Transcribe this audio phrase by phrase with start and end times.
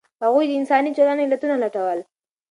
[0.23, 1.97] هغوی د انساني چلند علتونه لټول.